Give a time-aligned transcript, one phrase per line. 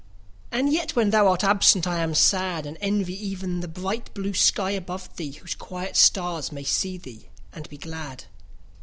[0.51, 4.33] And yet when thou art absent I am sad; And envy even the bright blue
[4.33, 8.23] sky above thee, Whose quiet stars may see thee and be glad.